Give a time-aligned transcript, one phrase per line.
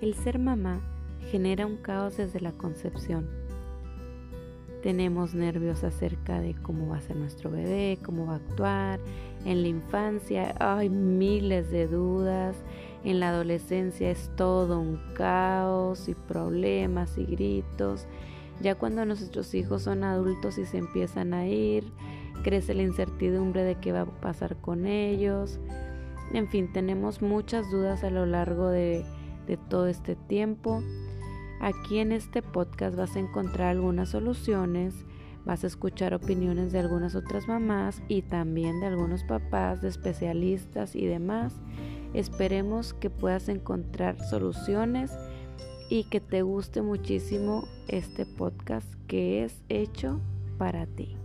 [0.00, 0.80] El ser mamá
[1.32, 3.28] genera un caos desde la concepción.
[4.80, 9.00] Tenemos nervios acerca de cómo va a ser nuestro bebé, cómo va a actuar.
[9.44, 12.54] En la infancia hay miles de dudas.
[13.02, 18.06] En la adolescencia es todo un caos y problemas y gritos.
[18.60, 21.92] Ya cuando nuestros hijos son adultos y se empiezan a ir,
[22.44, 25.58] crece la incertidumbre de qué va a pasar con ellos.
[26.32, 29.04] En fin, tenemos muchas dudas a lo largo de,
[29.48, 30.82] de todo este tiempo.
[31.60, 34.94] Aquí en este podcast vas a encontrar algunas soluciones,
[35.44, 40.94] vas a escuchar opiniones de algunas otras mamás y también de algunos papás, de especialistas
[40.94, 41.54] y demás.
[42.14, 45.10] Esperemos que puedas encontrar soluciones
[45.90, 50.20] y que te guste muchísimo este podcast que es hecho
[50.58, 51.16] para ti.